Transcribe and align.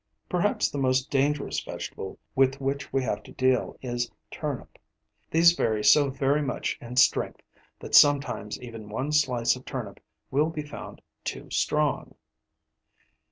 Perhaps 0.29 0.71
the 0.71 0.79
most 0.79 1.11
dangerous 1.11 1.59
vegetable 1.59 2.17
with 2.35 2.59
which 2.59 2.91
we 2.91 3.03
have 3.03 3.21
to 3.21 3.31
deal 3.33 3.77
is 3.83 4.09
turnip. 4.31 4.79
These 5.29 5.51
vary 5.53 5.83
so 5.83 6.09
very 6.09 6.41
much 6.41 6.75
in 6.81 6.95
strength 6.95 7.41
that 7.77 7.93
sometimes 7.93 8.59
even 8.61 8.89
one 8.89 9.11
slice 9.11 9.55
of 9.55 9.63
turnip 9.63 9.99
will 10.31 10.49
be 10.49 10.63
found 10.63 11.03
too 11.23 11.51
strong. 11.51 12.15